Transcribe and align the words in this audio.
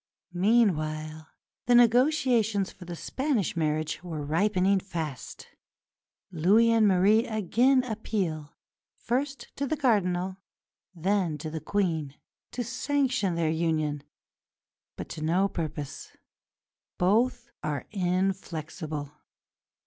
Meanwhile 0.33 1.27
the 1.67 1.75
negotiations 1.75 2.71
for 2.71 2.85
the 2.85 2.95
Spanish 2.95 3.55
marriage 3.55 4.03
were 4.03 4.25
ripening 4.25 4.79
fast. 4.79 5.49
Louis 6.31 6.71
and 6.71 6.87
Marie 6.87 7.27
again 7.27 7.83
appeal, 7.83 8.51
first 8.95 9.55
to 9.57 9.67
the 9.67 9.77
Cardinal, 9.77 10.37
then 10.95 11.37
to 11.37 11.51
the 11.51 11.61
Queen, 11.61 12.15
to 12.49 12.63
sanction 12.63 13.35
their 13.35 13.51
union, 13.51 14.01
but 14.95 15.07
to 15.09 15.21
no 15.21 15.47
purpose; 15.47 16.13
both 16.97 17.51
are 17.61 17.85
inflexible. 17.91 19.11